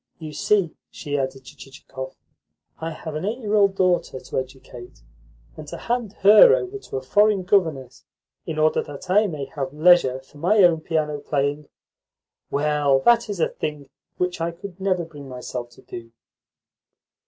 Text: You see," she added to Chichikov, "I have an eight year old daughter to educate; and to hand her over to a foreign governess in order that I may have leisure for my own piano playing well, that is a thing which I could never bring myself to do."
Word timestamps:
You 0.17 0.33
see," 0.33 0.71
she 0.89 1.15
added 1.15 1.45
to 1.45 1.55
Chichikov, 1.55 2.15
"I 2.79 2.89
have 2.89 3.13
an 3.13 3.23
eight 3.23 3.37
year 3.37 3.53
old 3.53 3.75
daughter 3.75 4.19
to 4.19 4.39
educate; 4.39 5.03
and 5.55 5.67
to 5.67 5.77
hand 5.77 6.13
her 6.21 6.55
over 6.55 6.79
to 6.79 6.97
a 6.97 7.03
foreign 7.03 7.43
governess 7.43 8.03
in 8.47 8.57
order 8.57 8.81
that 8.81 9.11
I 9.11 9.27
may 9.27 9.45
have 9.55 9.71
leisure 9.73 10.19
for 10.19 10.39
my 10.39 10.63
own 10.63 10.81
piano 10.81 11.19
playing 11.19 11.69
well, 12.49 12.97
that 13.01 13.29
is 13.29 13.39
a 13.39 13.49
thing 13.49 13.89
which 14.17 14.41
I 14.41 14.49
could 14.49 14.79
never 14.79 15.05
bring 15.05 15.29
myself 15.29 15.69
to 15.77 15.83
do." 15.83 16.11